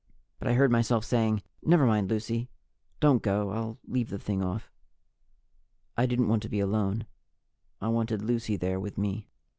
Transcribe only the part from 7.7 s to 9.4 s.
I wanted Lucy there with me.